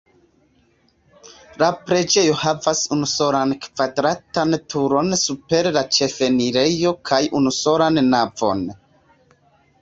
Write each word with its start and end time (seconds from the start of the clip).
La 1.63 1.67
preĝejo 1.89 2.37
havas 2.43 2.81
unusolan 2.95 3.53
kvadratan 3.65 4.57
turon 4.75 5.13
super 5.25 5.71
la 5.77 5.85
ĉefenirejo 5.99 6.95
kaj 7.11 7.21
unusolan 7.43 8.03
navon. 8.09 8.67